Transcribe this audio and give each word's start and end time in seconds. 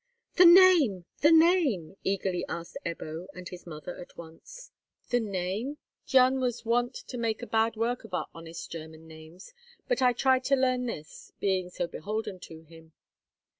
"The 0.37 0.47
name—the 0.47 1.31
name!" 1.31 1.95
eagerly 2.03 2.43
asked 2.49 2.75
Ebbo 2.83 3.27
and 3.35 3.47
his 3.47 3.67
mother 3.67 3.95
at 3.99 4.17
once. 4.17 4.71
"The 5.11 5.19
name? 5.19 5.77
Gian 6.07 6.39
was 6.39 6.65
wont 6.65 6.95
to 6.95 7.19
make 7.19 7.47
bad 7.51 7.75
work 7.75 8.03
of 8.03 8.15
our 8.15 8.25
honest 8.33 8.71
German 8.71 9.07
names, 9.07 9.53
but 9.87 10.01
I 10.01 10.13
tried 10.13 10.43
to 10.45 10.55
learn 10.55 10.87
this—being 10.87 11.69
so 11.69 11.85
beholden 11.85 12.39
to 12.39 12.63
him. 12.63 12.93